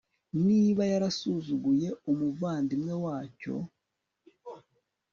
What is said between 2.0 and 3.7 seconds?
umuvandimwe wacyo